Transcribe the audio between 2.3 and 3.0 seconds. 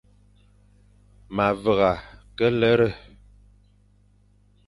ke lere.